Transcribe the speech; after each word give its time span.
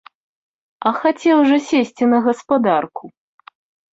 А 0.89 0.93
хацеў 1.01 1.37
жа 1.51 1.57
сесці 1.67 2.03
на 2.13 2.21
гаспадарку? 2.27 3.03